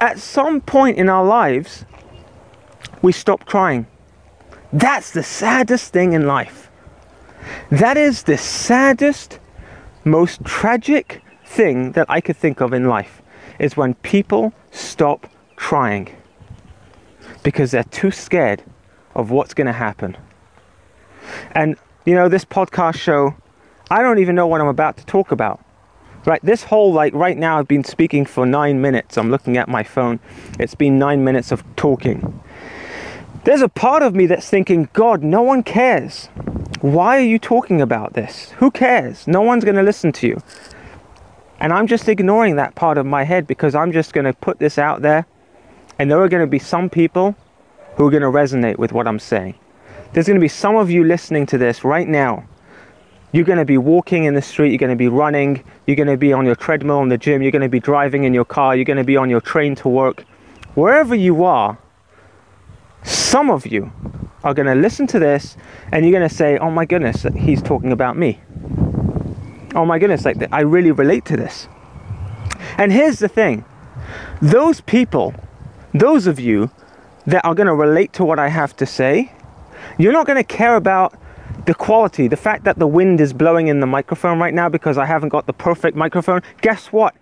At 0.00 0.18
some 0.18 0.60
point 0.60 0.96
in 0.96 1.08
our 1.08 1.24
lives, 1.24 1.84
we 3.02 3.12
stopped 3.12 3.46
trying. 3.46 3.86
That's 4.72 5.10
the 5.10 5.22
saddest 5.22 5.92
thing 5.92 6.14
in 6.14 6.26
life. 6.26 6.70
That 7.70 7.96
is 7.96 8.22
the 8.22 8.38
saddest, 8.38 9.38
most 10.04 10.44
tragic, 10.44 11.22
thing 11.52 11.92
that 11.92 12.06
I 12.08 12.20
could 12.20 12.36
think 12.36 12.60
of 12.60 12.72
in 12.72 12.88
life 12.88 13.20
is 13.58 13.76
when 13.76 13.94
people 13.94 14.52
stop 14.70 15.28
trying 15.56 16.08
because 17.42 17.70
they're 17.70 17.84
too 17.84 18.10
scared 18.10 18.62
of 19.14 19.30
what's 19.30 19.52
going 19.54 19.66
to 19.66 19.72
happen. 19.72 20.16
And, 21.52 21.76
you 22.06 22.14
know, 22.14 22.28
this 22.28 22.44
podcast 22.44 22.96
show, 22.96 23.34
I 23.90 24.02
don't 24.02 24.18
even 24.18 24.34
know 24.34 24.46
what 24.46 24.60
I'm 24.60 24.68
about 24.68 24.96
to 24.96 25.06
talk 25.06 25.30
about. 25.30 25.60
Right, 26.24 26.40
this 26.42 26.62
whole, 26.62 26.92
like, 26.92 27.12
right 27.14 27.36
now, 27.36 27.58
I've 27.58 27.66
been 27.66 27.82
speaking 27.82 28.24
for 28.24 28.46
nine 28.46 28.80
minutes. 28.80 29.18
I'm 29.18 29.28
looking 29.28 29.56
at 29.56 29.68
my 29.68 29.82
phone. 29.82 30.20
It's 30.58 30.76
been 30.76 30.96
nine 30.96 31.24
minutes 31.24 31.50
of 31.50 31.64
talking. 31.74 32.40
There's 33.42 33.60
a 33.60 33.68
part 33.68 34.04
of 34.04 34.14
me 34.14 34.26
that's 34.26 34.48
thinking, 34.48 34.88
God, 34.92 35.24
no 35.24 35.42
one 35.42 35.64
cares. 35.64 36.26
Why 36.80 37.18
are 37.18 37.28
you 37.34 37.40
talking 37.40 37.82
about 37.82 38.12
this? 38.12 38.50
Who 38.58 38.70
cares? 38.70 39.26
No 39.26 39.42
one's 39.42 39.64
going 39.64 39.74
to 39.76 39.82
listen 39.82 40.12
to 40.12 40.28
you. 40.28 40.40
And 41.62 41.72
I'm 41.72 41.86
just 41.86 42.08
ignoring 42.08 42.56
that 42.56 42.74
part 42.74 42.98
of 42.98 43.06
my 43.06 43.22
head 43.22 43.46
because 43.46 43.76
I'm 43.76 43.92
just 43.92 44.12
going 44.12 44.24
to 44.24 44.32
put 44.32 44.58
this 44.58 44.78
out 44.78 45.00
there. 45.00 45.26
And 45.96 46.10
there 46.10 46.20
are 46.20 46.28
going 46.28 46.40
to 46.40 46.48
be 46.48 46.58
some 46.58 46.90
people 46.90 47.36
who 47.94 48.04
are 48.04 48.10
going 48.10 48.24
to 48.24 48.30
resonate 48.30 48.78
with 48.78 48.90
what 48.90 49.06
I'm 49.06 49.20
saying. 49.20 49.54
There's 50.12 50.26
going 50.26 50.40
to 50.40 50.40
be 50.40 50.48
some 50.48 50.74
of 50.74 50.90
you 50.90 51.04
listening 51.04 51.46
to 51.46 51.58
this 51.58 51.84
right 51.84 52.08
now. 52.08 52.48
You're 53.30 53.44
going 53.44 53.60
to 53.60 53.64
be 53.64 53.78
walking 53.78 54.24
in 54.24 54.34
the 54.34 54.42
street, 54.42 54.70
you're 54.70 54.78
going 54.78 54.90
to 54.90 54.96
be 54.96 55.06
running, 55.06 55.62
you're 55.86 55.94
going 55.94 56.08
to 56.08 56.16
be 56.16 56.32
on 56.32 56.44
your 56.44 56.56
treadmill 56.56 57.00
in 57.00 57.10
the 57.10 57.16
gym, 57.16 57.42
you're 57.42 57.52
going 57.52 57.62
to 57.62 57.68
be 57.68 57.80
driving 57.80 58.24
in 58.24 58.34
your 58.34 58.44
car, 58.44 58.74
you're 58.74 58.84
going 58.84 58.96
to 58.96 59.04
be 59.04 59.16
on 59.16 59.30
your 59.30 59.40
train 59.40 59.76
to 59.76 59.88
work. 59.88 60.24
Wherever 60.74 61.14
you 61.14 61.44
are, 61.44 61.78
some 63.04 63.50
of 63.50 63.68
you 63.68 63.92
are 64.42 64.52
going 64.52 64.66
to 64.66 64.74
listen 64.74 65.06
to 65.06 65.20
this 65.20 65.56
and 65.92 66.04
you're 66.04 66.18
going 66.18 66.28
to 66.28 66.34
say, 66.34 66.58
oh 66.58 66.72
my 66.72 66.84
goodness, 66.84 67.24
he's 67.36 67.62
talking 67.62 67.92
about 67.92 68.18
me. 68.18 68.40
Oh 69.74 69.86
my 69.86 69.98
goodness, 69.98 70.24
like 70.24 70.36
I 70.52 70.60
really 70.60 70.90
relate 70.90 71.24
to 71.26 71.36
this. 71.36 71.68
And 72.78 72.92
here's 72.92 73.18
the 73.18 73.28
thing 73.28 73.64
those 74.40 74.80
people, 74.80 75.34
those 75.94 76.26
of 76.26 76.38
you 76.38 76.70
that 77.26 77.44
are 77.44 77.54
going 77.54 77.68
to 77.68 77.74
relate 77.74 78.12
to 78.14 78.24
what 78.24 78.38
I 78.38 78.48
have 78.48 78.76
to 78.76 78.86
say, 78.86 79.32
you're 79.98 80.12
not 80.12 80.26
going 80.26 80.36
to 80.36 80.44
care 80.44 80.76
about 80.76 81.14
the 81.66 81.74
quality, 81.74 82.28
the 82.28 82.36
fact 82.36 82.64
that 82.64 82.78
the 82.78 82.86
wind 82.86 83.20
is 83.20 83.32
blowing 83.32 83.68
in 83.68 83.80
the 83.80 83.86
microphone 83.86 84.38
right 84.38 84.52
now 84.52 84.68
because 84.68 84.98
I 84.98 85.06
haven't 85.06 85.28
got 85.28 85.46
the 85.46 85.52
perfect 85.52 85.96
microphone. 85.96 86.42
Guess 86.60 86.92
what? 86.92 87.14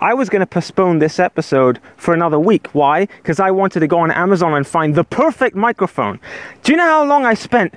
I 0.00 0.14
was 0.14 0.28
going 0.28 0.40
to 0.40 0.46
postpone 0.46 0.98
this 0.98 1.18
episode 1.18 1.80
for 1.96 2.12
another 2.12 2.38
week. 2.38 2.68
Why? 2.74 3.06
Because 3.06 3.40
I 3.40 3.50
wanted 3.50 3.80
to 3.80 3.86
go 3.86 3.98
on 3.98 4.10
Amazon 4.10 4.54
and 4.54 4.66
find 4.66 4.94
the 4.94 5.04
perfect 5.04 5.56
microphone. 5.56 6.20
Do 6.62 6.72
you 6.72 6.78
know 6.78 6.84
how 6.84 7.04
long 7.04 7.24
I 7.24 7.34
spent 7.34 7.74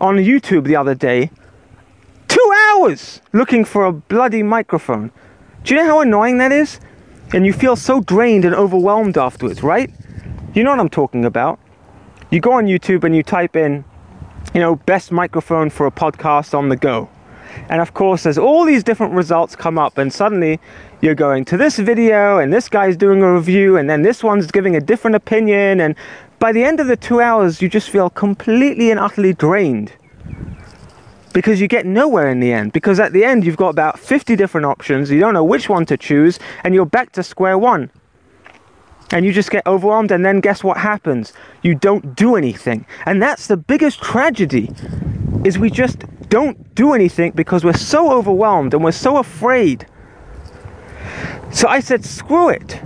on 0.00 0.16
YouTube 0.16 0.64
the 0.64 0.76
other 0.76 0.94
day? 0.94 1.30
Hours 2.70 3.20
looking 3.32 3.64
for 3.64 3.84
a 3.84 3.92
bloody 3.92 4.42
microphone. 4.42 5.10
Do 5.64 5.74
you 5.74 5.80
know 5.80 5.86
how 5.86 6.00
annoying 6.00 6.38
that 6.38 6.52
is? 6.52 6.80
And 7.32 7.44
you 7.46 7.52
feel 7.52 7.76
so 7.76 8.00
drained 8.00 8.44
and 8.44 8.54
overwhelmed 8.54 9.16
afterwards, 9.18 9.62
right? 9.62 9.90
You 10.54 10.62
know 10.62 10.70
what 10.70 10.80
I'm 10.80 10.88
talking 10.88 11.24
about. 11.24 11.58
You 12.30 12.40
go 12.40 12.52
on 12.52 12.66
YouTube 12.66 13.04
and 13.04 13.16
you 13.16 13.22
type 13.22 13.56
in, 13.56 13.84
you 14.54 14.60
know, 14.60 14.76
best 14.76 15.10
microphone 15.10 15.70
for 15.70 15.86
a 15.86 15.90
podcast 15.90 16.56
on 16.56 16.68
the 16.68 16.76
go. 16.76 17.08
And 17.68 17.80
of 17.80 17.94
course, 17.94 18.22
there's 18.22 18.38
all 18.38 18.64
these 18.64 18.84
different 18.84 19.14
results 19.14 19.56
come 19.56 19.78
up, 19.78 19.98
and 19.98 20.12
suddenly 20.12 20.60
you're 21.00 21.14
going 21.14 21.44
to 21.46 21.56
this 21.56 21.78
video, 21.78 22.38
and 22.38 22.52
this 22.52 22.68
guy's 22.68 22.96
doing 22.96 23.22
a 23.22 23.32
review, 23.32 23.76
and 23.76 23.88
then 23.88 24.02
this 24.02 24.22
one's 24.22 24.50
giving 24.50 24.76
a 24.76 24.80
different 24.80 25.16
opinion. 25.16 25.80
And 25.80 25.94
by 26.38 26.52
the 26.52 26.64
end 26.64 26.80
of 26.80 26.86
the 26.86 26.96
two 26.96 27.20
hours, 27.20 27.60
you 27.60 27.68
just 27.68 27.90
feel 27.90 28.08
completely 28.08 28.90
and 28.90 29.00
utterly 29.00 29.32
drained 29.32 29.92
because 31.32 31.60
you 31.60 31.68
get 31.68 31.86
nowhere 31.86 32.28
in 32.28 32.40
the 32.40 32.52
end. 32.52 32.72
Because 32.72 33.00
at 33.00 33.12
the 33.12 33.24
end, 33.24 33.44
you've 33.44 33.56
got 33.56 33.68
about 33.68 33.98
50 33.98 34.36
different 34.36 34.66
options, 34.66 35.10
you 35.10 35.20
don't 35.20 35.34
know 35.34 35.44
which 35.44 35.68
one 35.68 35.86
to 35.86 35.96
choose, 35.96 36.38
and 36.64 36.74
you're 36.74 36.86
back 36.86 37.12
to 37.12 37.22
square 37.22 37.58
one. 37.58 37.90
And 39.10 39.26
you 39.26 39.32
just 39.32 39.50
get 39.50 39.66
overwhelmed 39.66 40.10
and 40.10 40.24
then 40.24 40.40
guess 40.40 40.64
what 40.64 40.78
happens? 40.78 41.34
You 41.62 41.74
don't 41.74 42.16
do 42.16 42.34
anything. 42.34 42.86
And 43.04 43.20
that's 43.20 43.46
the 43.46 43.58
biggest 43.58 44.00
tragedy 44.00 44.70
is 45.44 45.58
we 45.58 45.70
just 45.70 46.04
don't 46.30 46.74
do 46.74 46.94
anything 46.94 47.32
because 47.32 47.62
we're 47.62 47.74
so 47.74 48.10
overwhelmed 48.10 48.72
and 48.72 48.82
we're 48.82 48.92
so 48.92 49.18
afraid. 49.18 49.86
So 51.50 51.68
i 51.68 51.80
said 51.80 52.06
screw 52.06 52.48
it 52.48 52.80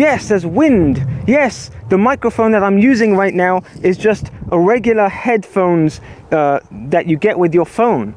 yes 0.00 0.28
there's 0.28 0.46
wind 0.46 1.06
yes 1.26 1.70
the 1.90 1.98
microphone 1.98 2.52
that 2.52 2.62
i'm 2.62 2.78
using 2.78 3.16
right 3.16 3.34
now 3.34 3.62
is 3.82 3.96
just 3.98 4.30
a 4.50 4.58
regular 4.58 5.08
headphones 5.08 6.00
uh, 6.32 6.58
that 6.70 7.06
you 7.06 7.16
get 7.16 7.38
with 7.38 7.54
your 7.54 7.66
phone 7.66 8.14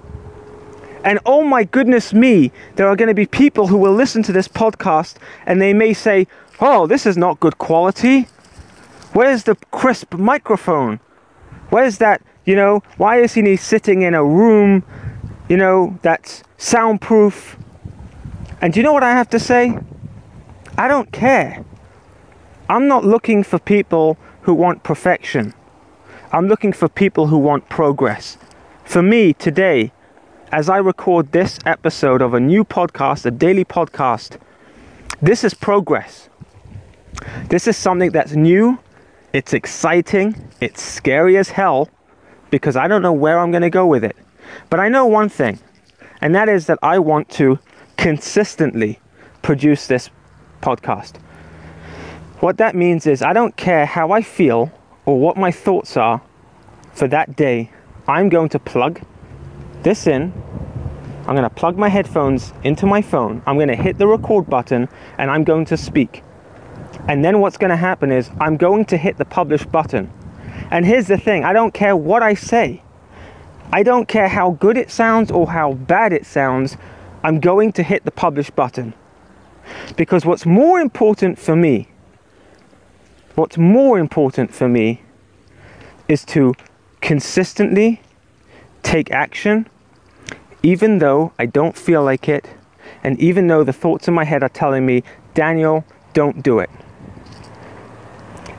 and 1.03 1.19
oh 1.25 1.43
my 1.43 1.65
goodness 1.65 2.13
me, 2.13 2.51
there 2.75 2.87
are 2.87 2.95
going 2.95 3.09
to 3.09 3.13
be 3.13 3.25
people 3.25 3.67
who 3.67 3.77
will 3.77 3.93
listen 3.93 4.23
to 4.23 4.31
this 4.31 4.47
podcast 4.47 5.15
and 5.45 5.61
they 5.61 5.73
may 5.73 5.93
say, 5.93 6.27
Oh, 6.59 6.87
this 6.87 7.05
is 7.05 7.17
not 7.17 7.39
good 7.39 7.57
quality. 7.57 8.27
Where's 9.11 9.43
the 9.43 9.55
crisp 9.71 10.13
microphone? 10.13 10.99
Where's 11.69 11.97
that, 11.97 12.21
you 12.45 12.55
know, 12.55 12.81
why 12.97 13.19
is 13.19 13.33
he 13.33 13.55
sitting 13.57 14.03
in 14.03 14.13
a 14.13 14.23
room, 14.23 14.83
you 15.49 15.57
know, 15.57 15.99
that's 16.03 16.43
soundproof? 16.57 17.57
And 18.61 18.71
do 18.71 18.79
you 18.79 18.83
know 18.83 18.93
what 18.93 19.03
I 19.03 19.11
have 19.11 19.29
to 19.31 19.39
say? 19.39 19.77
I 20.77 20.87
don't 20.87 21.11
care. 21.11 21.65
I'm 22.73 22.87
not 22.87 23.05
looking 23.05 23.43
for 23.43 23.59
people 23.59 24.17
who 24.41 24.55
want 24.55 24.81
perfection. 24.81 25.53
I'm 26.31 26.47
looking 26.47 26.73
for 26.73 26.89
people 26.89 27.27
who 27.27 27.37
want 27.37 27.69
progress. 27.69 28.35
For 28.83 29.03
me, 29.03 29.33
today, 29.33 29.91
as 30.51 30.69
I 30.69 30.77
record 30.77 31.33
this 31.33 31.59
episode 31.67 32.23
of 32.23 32.33
a 32.33 32.39
new 32.39 32.63
podcast, 32.63 33.27
a 33.27 33.29
daily 33.29 33.63
podcast, 33.63 34.39
this 35.21 35.43
is 35.43 35.53
progress. 35.53 36.29
This 37.47 37.67
is 37.67 37.77
something 37.77 38.09
that's 38.09 38.31
new, 38.31 38.79
it's 39.33 39.53
exciting, 39.53 40.49
it's 40.59 40.81
scary 40.81 41.37
as 41.37 41.49
hell 41.49 41.89
because 42.49 42.75
I 42.75 42.87
don't 42.87 43.03
know 43.03 43.13
where 43.13 43.37
I'm 43.37 43.51
going 43.51 43.61
to 43.61 43.69
go 43.69 43.85
with 43.85 44.03
it. 44.03 44.17
But 44.71 44.79
I 44.79 44.89
know 44.89 45.05
one 45.05 45.29
thing, 45.29 45.59
and 46.21 46.33
that 46.33 46.49
is 46.49 46.65
that 46.65 46.79
I 46.81 46.97
want 46.97 47.29
to 47.37 47.59
consistently 47.97 48.99
produce 49.43 49.85
this 49.85 50.09
podcast. 50.63 51.19
What 52.43 52.57
that 52.57 52.75
means 52.75 53.07
is 53.07 53.21
I 53.21 53.31
don't 53.31 53.55
care 53.55 53.85
how 53.85 54.11
I 54.11 54.21
feel 54.21 54.69
or 55.05 55.17
what 55.17 55.37
my 55.37 55.49
thoughts 55.49 55.95
are 55.95 56.21
for 56.91 57.07
that 57.07 57.37
day. 57.37 57.71
I'm 58.05 58.27
going 58.27 58.49
to 58.49 58.59
plug 58.59 58.99
this 59.83 60.07
in. 60.07 60.33
I'm 61.19 61.35
going 61.35 61.43
to 61.43 61.49
plug 61.49 61.77
my 61.77 61.87
headphones 61.87 62.51
into 62.65 62.85
my 62.85 63.01
phone. 63.01 63.41
I'm 63.47 63.55
going 63.55 63.69
to 63.69 63.77
hit 63.77 63.97
the 63.97 64.07
record 64.07 64.49
button 64.49 64.89
and 65.17 65.31
I'm 65.31 65.45
going 65.45 65.63
to 65.67 65.77
speak. 65.77 66.21
And 67.07 67.23
then 67.23 67.39
what's 67.39 67.55
going 67.55 67.69
to 67.69 67.77
happen 67.77 68.11
is 68.11 68.29
I'm 68.41 68.57
going 68.57 68.83
to 68.87 68.97
hit 68.97 69.15
the 69.15 69.23
publish 69.23 69.65
button. 69.65 70.11
And 70.69 70.85
here's 70.85 71.07
the 71.07 71.17
thing 71.17 71.45
I 71.45 71.53
don't 71.53 71.73
care 71.73 71.95
what 71.95 72.23
I 72.23 72.33
say, 72.33 72.83
I 73.71 73.83
don't 73.83 74.09
care 74.09 74.27
how 74.27 74.51
good 74.59 74.75
it 74.75 74.91
sounds 74.91 75.31
or 75.31 75.49
how 75.49 75.75
bad 75.75 76.11
it 76.11 76.25
sounds, 76.25 76.75
I'm 77.23 77.39
going 77.39 77.71
to 77.71 77.83
hit 77.83 78.03
the 78.03 78.11
publish 78.11 78.49
button. 78.49 78.95
Because 79.95 80.25
what's 80.25 80.45
more 80.45 80.81
important 80.81 81.39
for 81.39 81.55
me, 81.55 81.87
what's 83.35 83.57
more 83.57 83.99
important 83.99 84.53
for 84.53 84.67
me 84.67 85.01
is 86.07 86.23
to 86.25 86.53
consistently 87.01 88.01
take 88.83 89.11
action, 89.11 89.67
even 90.61 90.99
though 90.99 91.33
I 91.39 91.45
don't 91.45 91.77
feel 91.77 92.03
like 92.03 92.29
it, 92.29 92.47
and 93.03 93.19
even 93.19 93.47
though 93.47 93.63
the 93.63 93.73
thoughts 93.73 94.07
in 94.07 94.13
my 94.13 94.23
head 94.23 94.43
are 94.43 94.49
telling 94.49 94.85
me, 94.85 95.03
Daniel, 95.33 95.83
don't 96.13 96.43
do 96.43 96.59
it. 96.59 96.69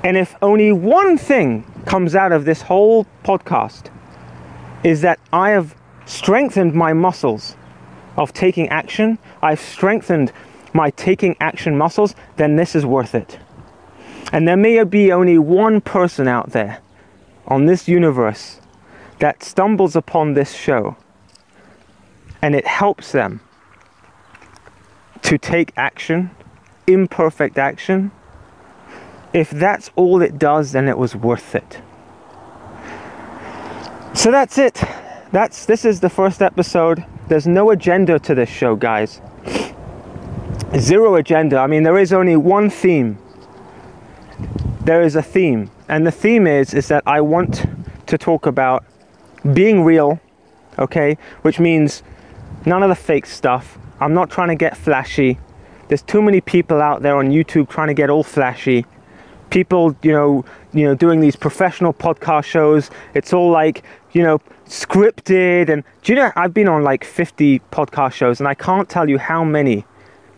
And 0.02 0.16
if 0.16 0.34
only 0.42 0.72
one 0.72 1.16
thing 1.16 1.64
comes 1.86 2.14
out 2.14 2.32
of 2.32 2.44
this 2.44 2.62
whole 2.62 3.06
podcast, 3.24 3.90
is 4.82 5.00
that 5.00 5.18
I 5.32 5.50
have 5.50 5.74
strengthened 6.04 6.74
my 6.74 6.92
muscles 6.92 7.56
of 8.16 8.32
taking 8.32 8.68
action, 8.68 9.18
I've 9.42 9.60
strengthened 9.60 10.32
my 10.74 10.90
taking 10.90 11.36
action 11.40 11.78
muscles, 11.78 12.14
then 12.36 12.56
this 12.56 12.74
is 12.74 12.84
worth 12.84 13.14
it. 13.14 13.38
And 14.34 14.48
there 14.48 14.56
may 14.56 14.82
be 14.82 15.12
only 15.12 15.38
one 15.38 15.80
person 15.80 16.26
out 16.26 16.50
there 16.50 16.80
on 17.46 17.66
this 17.66 17.86
universe 17.86 18.60
that 19.20 19.44
stumbles 19.44 19.94
upon 19.94 20.34
this 20.34 20.52
show 20.52 20.96
and 22.42 22.54
it 22.54 22.66
helps 22.66 23.12
them 23.12 23.40
to 25.22 25.38
take 25.38 25.72
action, 25.76 26.32
imperfect 26.86 27.56
action 27.58 28.10
if 29.34 29.50
that's 29.50 29.90
all 29.96 30.22
it 30.22 30.38
does, 30.38 30.72
then 30.72 30.88
it 30.88 30.96
was 30.96 31.16
worth 31.16 31.56
it. 31.56 31.80
So 34.14 34.30
that's 34.30 34.56
it. 34.58 34.82
That's 35.32 35.66
this 35.66 35.84
is 35.84 35.98
the 35.98 36.08
first 36.08 36.40
episode. 36.40 37.04
There's 37.26 37.46
no 37.46 37.70
agenda 37.70 38.20
to 38.20 38.34
this 38.34 38.48
show, 38.48 38.76
guys. 38.76 39.20
Zero 40.78 41.16
agenda. 41.16 41.58
I 41.58 41.66
mean, 41.66 41.82
there 41.82 41.98
is 41.98 42.12
only 42.12 42.36
one 42.36 42.70
theme. 42.70 43.18
There 44.84 45.02
is 45.02 45.16
a 45.16 45.22
theme, 45.22 45.70
and 45.88 46.06
the 46.06 46.10
theme 46.10 46.46
is 46.46 46.74
is 46.74 46.88
that 46.88 47.02
I 47.06 47.22
want 47.22 47.64
to 48.06 48.18
talk 48.18 48.44
about 48.44 48.84
being 49.54 49.82
real, 49.82 50.20
okay? 50.78 51.16
Which 51.42 51.58
means 51.58 52.02
none 52.66 52.82
of 52.82 52.90
the 52.90 52.94
fake 52.94 53.24
stuff. 53.24 53.78
I'm 53.98 54.12
not 54.12 54.30
trying 54.30 54.48
to 54.48 54.54
get 54.54 54.76
flashy. 54.76 55.38
There's 55.88 56.02
too 56.02 56.20
many 56.20 56.42
people 56.42 56.82
out 56.82 57.00
there 57.00 57.16
on 57.16 57.30
YouTube 57.30 57.70
trying 57.70 57.88
to 57.88 57.94
get 57.94 58.10
all 58.10 58.22
flashy 58.22 58.84
people, 59.54 59.94
you 60.02 60.12
know, 60.12 60.44
you 60.72 60.84
know, 60.84 60.94
doing 60.94 61.20
these 61.20 61.36
professional 61.36 61.94
podcast 61.94 62.44
shows. 62.44 62.90
It's 63.14 63.32
all 63.32 63.50
like, 63.50 63.84
you 64.12 64.22
know, 64.22 64.40
scripted. 64.66 65.68
And 65.68 65.84
do 66.02 66.12
you 66.12 66.18
know, 66.18 66.32
I've 66.34 66.52
been 66.52 66.68
on 66.68 66.82
like 66.82 67.04
50 67.04 67.60
podcast 67.70 68.12
shows, 68.12 68.40
and 68.40 68.48
I 68.48 68.54
can't 68.54 68.88
tell 68.88 69.08
you 69.08 69.16
how 69.16 69.44
many 69.44 69.84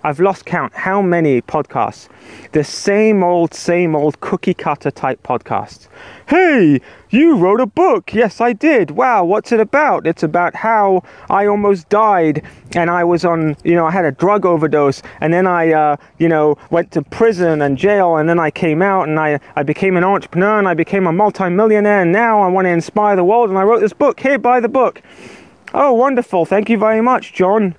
I've 0.07 0.21
lost 0.21 0.47
count 0.47 0.73
how 0.73 1.03
many 1.03 1.43
podcasts, 1.43 2.09
the 2.53 2.63
same 2.63 3.25
old, 3.25 3.53
same 3.53 3.97
old 3.97 4.21
cookie 4.21 4.55
cutter 4.55 4.93
type 4.93 5.21
podcasts. 5.25 5.89
Hey, 6.29 6.81
you 7.11 7.37
wrote 7.37 7.61
a 7.61 7.67
book. 7.67 8.15
Yes, 8.15 8.41
I 8.41 8.53
did. 8.53 8.93
Wow, 8.93 9.25
what's 9.25 9.51
it 9.51 9.59
about? 9.59 10.07
It's 10.07 10.23
about 10.23 10.55
how 10.55 11.03
I 11.29 11.47
almost 11.47 11.89
died 11.89 12.45
and 12.77 12.89
I 12.89 13.03
was 13.03 13.25
on, 13.25 13.57
you 13.65 13.75
know, 13.75 13.85
I 13.85 13.91
had 13.91 14.05
a 14.05 14.13
drug 14.13 14.47
overdose 14.47 15.03
and 15.21 15.35
then 15.35 15.49
I, 15.49 15.73
uh, 15.73 15.97
you 16.19 16.29
know, 16.29 16.57
went 16.71 16.93
to 16.93 17.03
prison 17.03 17.61
and 17.61 17.77
jail 17.77 18.15
and 18.15 18.29
then 18.29 18.39
I 18.39 18.53
came 18.53 18.83
out 18.83 19.09
and 19.09 19.19
I, 19.19 19.41
I 19.57 19.65
became 19.65 19.97
an 19.97 20.05
entrepreneur 20.05 20.57
and 20.61 20.69
I 20.69 20.75
became 20.75 21.09
a 21.09 21.13
multimillionaire 21.13 22.03
and 22.03 22.13
now 22.13 22.43
I 22.43 22.47
want 22.47 22.67
to 22.67 22.71
inspire 22.71 23.17
the 23.17 23.25
world 23.25 23.49
and 23.49 23.59
I 23.59 23.65
wrote 23.65 23.81
this 23.81 23.93
book. 23.93 24.21
Here, 24.21 24.39
buy 24.39 24.61
the 24.61 24.69
book. 24.69 25.03
Oh, 25.75 25.95
wonderful. 25.95 26.47
Thank 26.47 26.71
you 26.71 26.79
very 26.79 27.01
much, 27.01 27.33
John. 27.33 27.75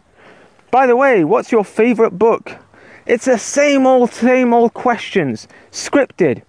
By 0.71 0.85
the 0.85 0.95
way, 0.95 1.23
what's 1.23 1.51
your 1.51 1.63
favorite 1.63 2.11
book? 2.11 2.57
It's 3.05 3.25
the 3.25 3.37
same 3.37 3.87
old, 3.87 4.11
same 4.11 4.53
old 4.53 4.73
questions, 4.73 5.47
scripted. 5.71 6.43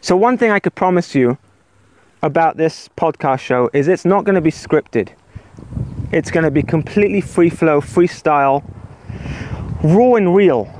So, 0.00 0.16
one 0.16 0.36
thing 0.36 0.50
I 0.50 0.58
could 0.58 0.74
promise 0.74 1.14
you 1.14 1.38
about 2.22 2.56
this 2.56 2.88
podcast 2.96 3.40
show 3.40 3.70
is 3.72 3.86
it's 3.86 4.04
not 4.04 4.24
going 4.24 4.34
to 4.34 4.40
be 4.40 4.50
scripted. 4.50 5.10
It's 6.10 6.30
going 6.30 6.44
to 6.44 6.50
be 6.50 6.62
completely 6.62 7.20
free 7.20 7.50
flow, 7.50 7.80
freestyle, 7.80 8.64
raw 9.82 10.14
and 10.14 10.34
real. 10.34 10.70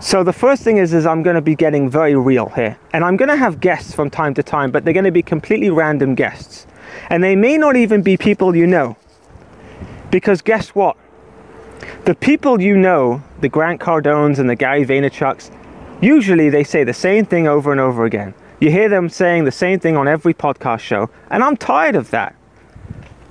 So 0.00 0.22
the 0.22 0.32
first 0.32 0.62
thing 0.62 0.76
is 0.76 0.94
is 0.94 1.06
I'm 1.06 1.22
going 1.22 1.34
to 1.34 1.42
be 1.42 1.56
getting 1.56 1.90
very 1.90 2.14
real 2.14 2.48
here. 2.50 2.78
And 2.92 3.04
I'm 3.04 3.16
going 3.16 3.30
to 3.30 3.36
have 3.36 3.60
guests 3.60 3.94
from 3.94 4.10
time 4.10 4.34
to 4.34 4.42
time, 4.42 4.70
but 4.70 4.84
they're 4.84 4.94
going 4.94 5.04
to 5.04 5.10
be 5.10 5.22
completely 5.22 5.70
random 5.70 6.14
guests. 6.14 6.66
And 7.10 7.22
they 7.24 7.34
may 7.34 7.58
not 7.58 7.74
even 7.74 8.02
be 8.02 8.16
people 8.16 8.54
you 8.54 8.66
know. 8.66 8.96
Because 10.10 10.40
guess 10.40 10.68
what? 10.70 10.96
The 12.04 12.14
people 12.14 12.60
you 12.60 12.76
know, 12.76 13.22
the 13.40 13.48
Grant 13.48 13.80
Cardones 13.80 14.38
and 14.38 14.48
the 14.48 14.56
Gary 14.56 14.84
Vaynerchuks, 14.84 15.50
usually 16.00 16.48
they 16.48 16.64
say 16.64 16.84
the 16.84 16.94
same 16.94 17.24
thing 17.24 17.46
over 17.46 17.70
and 17.70 17.80
over 17.80 18.04
again. 18.04 18.34
You 18.60 18.70
hear 18.70 18.88
them 18.88 19.08
saying 19.08 19.44
the 19.44 19.52
same 19.52 19.78
thing 19.78 19.96
on 19.96 20.08
every 20.08 20.34
podcast 20.34 20.80
show, 20.80 21.10
and 21.30 21.44
I'm 21.44 21.56
tired 21.56 21.96
of 21.96 22.10
that. 22.10 22.34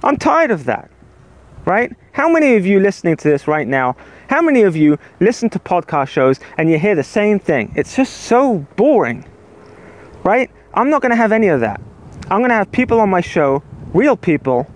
I'm 0.04 0.18
tired 0.18 0.52
of 0.52 0.66
that. 0.66 0.90
Right? 1.66 1.94
How 2.14 2.30
many 2.30 2.56
of 2.56 2.66
you 2.66 2.80
listening 2.80 3.18
to 3.18 3.28
this 3.28 3.46
right 3.46 3.68
now, 3.68 3.98
how 4.30 4.42
many 4.42 4.62
of 4.64 4.76
you 4.76 4.98
listen 5.20 5.50
to 5.50 5.60
podcast 5.60 6.08
shows 6.08 6.40
and 6.58 6.70
you 6.70 6.80
hear 6.80 6.96
the 6.96 7.04
same 7.04 7.40
thing? 7.40 7.74
It's 7.76 7.96
just 7.96 8.14
so 8.14 8.66
boring. 8.76 9.26
Right? 10.24 10.50
I'm 10.74 10.90
not 10.90 11.02
going 11.02 11.10
to 11.12 11.18
have 11.18 11.32
any 11.32 11.48
of 11.48 11.60
that. 11.62 11.82
I'm 12.30 12.40
going 12.40 12.50
to 12.50 12.56
have 12.56 12.72
people 12.72 13.00
on 13.00 13.10
my 13.10 13.22
show, 13.22 13.64
real 13.94 14.16
people, 14.16 14.68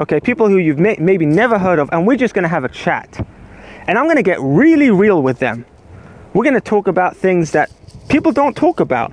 okay, 0.00 0.18
people 0.18 0.48
who 0.48 0.56
you've 0.56 0.78
may- 0.78 0.96
maybe 0.98 1.26
never 1.26 1.58
heard 1.58 1.78
of, 1.78 1.90
and 1.92 2.06
we're 2.06 2.16
just 2.16 2.34
going 2.34 2.42
to 2.42 2.48
have 2.48 2.64
a 2.64 2.68
chat. 2.68 3.24
And 3.86 3.98
I'm 3.98 4.06
going 4.06 4.16
to 4.16 4.22
get 4.22 4.40
really 4.40 4.90
real 4.90 5.22
with 5.22 5.38
them. 5.38 5.66
We're 6.32 6.44
going 6.44 6.54
to 6.54 6.60
talk 6.60 6.88
about 6.88 7.16
things 7.16 7.52
that 7.52 7.70
people 8.08 8.32
don't 8.32 8.56
talk 8.56 8.80
about 8.80 9.12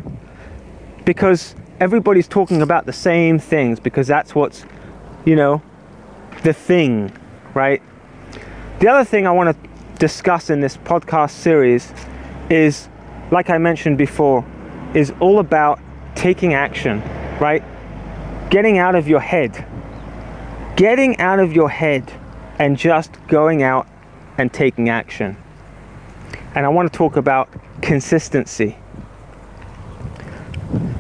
because 1.06 1.56
everybody's 1.80 2.28
talking 2.28 2.62
about 2.62 2.86
the 2.86 2.94
same 2.94 3.38
things 3.38 3.80
because 3.80 4.08
that's 4.08 4.34
what's, 4.34 4.66
you 5.26 5.36
know, 5.36 5.62
the 6.44 6.54
thing, 6.54 7.12
right? 7.54 7.82
The 8.80 8.88
other 8.88 9.04
thing 9.04 9.28
I 9.28 9.32
want 9.32 9.62
to 9.62 9.70
discuss 10.00 10.50
in 10.50 10.62
this 10.62 10.78
podcast 10.78 11.32
series 11.32 11.92
is, 12.50 12.88
like 13.32 13.50
I 13.50 13.58
mentioned 13.58 13.98
before, 13.98 14.46
is 14.94 15.12
all 15.20 15.40
about 15.40 15.80
taking 16.16 16.54
action, 16.54 17.02
right? 17.40 17.64
Getting 18.50 18.78
out 18.78 18.96
of 18.96 19.08
your 19.08 19.20
head 19.20 19.66
getting 20.78 21.18
out 21.20 21.40
of 21.40 21.52
your 21.52 21.70
head 21.70 22.14
and 22.60 22.78
just 22.78 23.12
going 23.28 23.64
out 23.64 23.88
and 24.38 24.54
taking 24.54 24.90
action. 24.90 25.36
And 26.54 26.66
I 26.66 26.70
want 26.70 26.92
to 26.92 26.96
talk 26.96 27.18
about 27.18 27.50
consistency. 27.82 28.78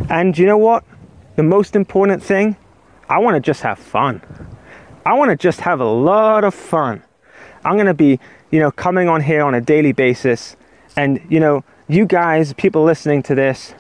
And 0.09 0.35
you 0.35 0.47
know 0.47 0.57
what? 0.57 0.83
The 1.35 1.43
most 1.43 1.75
important 1.75 2.23
thing, 2.23 2.57
I 3.07 3.19
want 3.19 3.35
to 3.35 3.39
just 3.39 3.61
have 3.61 3.77
fun. 3.77 4.21
I 5.05 5.13
want 5.13 5.29
to 5.29 5.37
just 5.37 5.61
have 5.61 5.79
a 5.79 5.85
lot 5.85 6.43
of 6.43 6.55
fun. 6.55 7.03
I'm 7.63 7.75
going 7.75 7.85
to 7.85 7.93
be, 7.93 8.19
you 8.49 8.59
know, 8.59 8.71
coming 8.71 9.07
on 9.07 9.21
here 9.21 9.43
on 9.43 9.53
a 9.53 9.61
daily 9.61 9.91
basis 9.91 10.57
and, 10.95 11.21
you 11.29 11.39
know, 11.39 11.63
you 11.87 12.07
guys, 12.07 12.51
people 12.53 12.83
listening 12.83 13.21
to 13.23 13.35
this, 13.35 13.75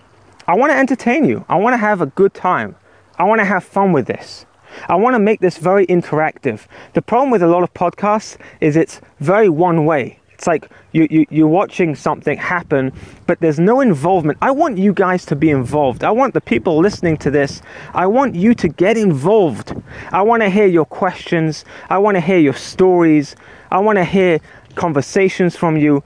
I 0.47 0.55
want 0.55 0.71
to 0.71 0.77
entertain 0.77 1.25
you. 1.25 1.43
I 1.49 1.55
want 1.55 1.73
to 1.73 1.77
have 1.77 2.01
a 2.01 2.05
good 2.05 2.35
time. 2.35 2.75
I 3.17 3.23
want 3.23 3.39
to 3.39 3.45
have 3.45 3.63
fun 3.63 3.93
with 3.93 4.05
this. 4.05 4.46
I 4.89 4.95
want 4.95 5.15
to 5.15 5.19
make 5.19 5.39
this 5.39 5.57
very 5.57 5.85
interactive. 5.87 6.67
The 6.93 7.01
problem 7.01 7.31
with 7.31 7.43
a 7.43 7.47
lot 7.47 7.63
of 7.63 7.73
podcasts 7.73 8.37
is 8.61 8.75
it's 8.75 9.01
very 9.19 9.49
one 9.49 9.85
way. 9.85 10.19
It's 10.37 10.45
like 10.45 10.69
you, 10.91 11.07
you, 11.09 11.25
you're 11.31 11.47
watching 11.47 11.95
something 11.95 12.37
happen, 12.37 12.93
but 13.25 13.39
there's 13.39 13.59
no 13.59 13.81
involvement. 13.81 14.37
I 14.39 14.51
want 14.51 14.77
you 14.77 14.93
guys 14.93 15.25
to 15.27 15.35
be 15.35 15.49
involved. 15.49 16.03
I 16.03 16.11
want 16.11 16.35
the 16.35 16.41
people 16.41 16.77
listening 16.77 17.17
to 17.17 17.31
this, 17.31 17.63
I 17.95 18.05
want 18.05 18.35
you 18.35 18.53
to 18.53 18.67
get 18.67 18.97
involved. 18.97 19.73
I 20.11 20.21
want 20.21 20.43
to 20.43 20.49
hear 20.49 20.67
your 20.67 20.85
questions. 20.85 21.65
I 21.89 21.97
want 21.97 22.17
to 22.17 22.21
hear 22.21 22.37
your 22.37 22.53
stories. 22.53 23.35
I 23.71 23.79
want 23.79 23.97
to 23.97 24.05
hear 24.05 24.39
conversations 24.75 25.55
from 25.55 25.75
you. 25.75 26.03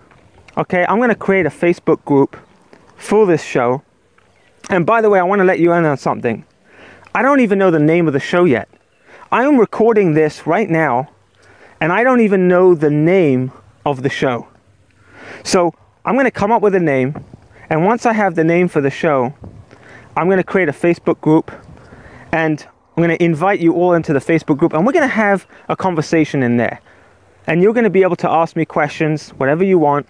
Okay, 0.57 0.85
I'm 0.87 0.97
going 0.97 1.09
to 1.09 1.15
create 1.15 1.45
a 1.45 1.49
Facebook 1.49 2.03
group 2.05 2.37
for 2.95 3.25
this 3.25 3.43
show. 3.43 3.83
And 4.69 4.85
by 4.85 5.01
the 5.01 5.09
way, 5.09 5.19
I 5.19 5.23
want 5.23 5.39
to 5.39 5.45
let 5.45 5.59
you 5.59 5.73
in 5.73 5.83
on 5.83 5.97
something. 5.97 6.45
I 7.13 7.21
don't 7.21 7.41
even 7.41 7.59
know 7.59 7.71
the 7.71 7.79
name 7.79 8.07
of 8.07 8.13
the 8.13 8.21
show 8.21 8.45
yet. 8.45 8.69
I 9.33 9.43
am 9.43 9.57
recording 9.57 10.13
this 10.13 10.47
right 10.47 10.69
now, 10.69 11.09
and 11.81 11.91
I 11.91 12.05
don't 12.05 12.21
even 12.21 12.47
know 12.47 12.73
the 12.73 12.89
name 12.89 13.51
of 13.85 14.01
the 14.01 14.09
show. 14.09 14.47
So 15.43 15.73
I'm 16.05 16.15
going 16.15 16.25
to 16.25 16.31
come 16.31 16.53
up 16.53 16.61
with 16.61 16.73
a 16.73 16.79
name, 16.79 17.21
and 17.69 17.85
once 17.85 18.05
I 18.05 18.13
have 18.13 18.35
the 18.35 18.45
name 18.45 18.69
for 18.69 18.79
the 18.79 18.89
show, 18.89 19.33
I'm 20.15 20.27
going 20.27 20.37
to 20.37 20.43
create 20.43 20.69
a 20.69 20.73
Facebook 20.73 21.19
group, 21.19 21.51
and 22.31 22.65
I'm 22.95 23.03
going 23.03 23.17
to 23.17 23.21
invite 23.21 23.59
you 23.59 23.73
all 23.73 23.93
into 23.93 24.13
the 24.13 24.19
Facebook 24.19 24.57
group, 24.57 24.71
and 24.71 24.85
we're 24.85 24.93
going 24.93 25.07
to 25.07 25.13
have 25.13 25.45
a 25.67 25.75
conversation 25.75 26.43
in 26.43 26.55
there. 26.55 26.79
And 27.45 27.61
you're 27.61 27.73
going 27.73 27.83
to 27.83 27.89
be 27.89 28.03
able 28.03 28.17
to 28.17 28.29
ask 28.29 28.55
me 28.55 28.63
questions, 28.63 29.31
whatever 29.31 29.65
you 29.65 29.79
want. 29.79 30.07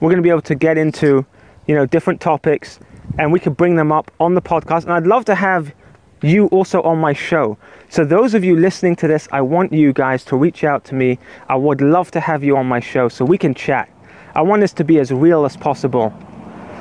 We're 0.00 0.08
going 0.08 0.16
to 0.16 0.22
be 0.22 0.30
able 0.30 0.42
to 0.42 0.54
get 0.54 0.78
into, 0.78 1.26
you 1.66 1.74
know, 1.74 1.84
different 1.84 2.22
topics, 2.22 2.78
and 3.18 3.32
we 3.32 3.40
can 3.40 3.52
bring 3.52 3.76
them 3.76 3.92
up 3.92 4.10
on 4.18 4.34
the 4.34 4.40
podcast. 4.40 4.84
And 4.84 4.92
I'd 4.92 5.06
love 5.06 5.26
to 5.26 5.34
have 5.34 5.74
you 6.22 6.46
also 6.46 6.82
on 6.82 6.98
my 6.98 7.12
show. 7.12 7.56
So, 7.88 8.04
those 8.04 8.34
of 8.34 8.44
you 8.44 8.56
listening 8.56 8.96
to 8.96 9.08
this, 9.08 9.28
I 9.32 9.40
want 9.40 9.72
you 9.72 9.92
guys 9.92 10.24
to 10.26 10.36
reach 10.36 10.64
out 10.64 10.84
to 10.86 10.94
me. 10.94 11.18
I 11.48 11.56
would 11.56 11.80
love 11.80 12.10
to 12.12 12.20
have 12.20 12.44
you 12.44 12.56
on 12.56 12.66
my 12.66 12.80
show 12.80 13.08
so 13.08 13.24
we 13.24 13.38
can 13.38 13.54
chat. 13.54 13.88
I 14.34 14.42
want 14.42 14.60
this 14.60 14.72
to 14.74 14.84
be 14.84 14.98
as 14.98 15.10
real 15.10 15.44
as 15.44 15.56
possible. 15.56 16.12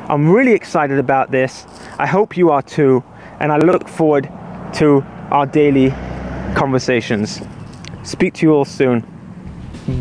I'm 0.09 0.29
really 0.29 0.53
excited 0.53 0.99
about 0.99 1.31
this. 1.31 1.65
I 1.97 2.05
hope 2.05 2.37
you 2.37 2.49
are 2.51 2.61
too. 2.61 3.03
And 3.39 3.51
I 3.51 3.57
look 3.57 3.87
forward 3.87 4.29
to 4.75 5.03
our 5.31 5.45
daily 5.45 5.91
conversations. 6.55 7.41
Speak 8.03 8.33
to 8.35 8.45
you 8.45 8.53
all 8.53 8.65
soon. 8.65 9.05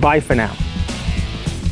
Bye 0.00 0.20
for 0.20 0.34
now. 0.34 0.54